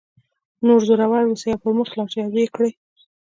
[0.65, 2.71] نو زړور اوسئ او پر مخ لاړ شئ او ویې کړئ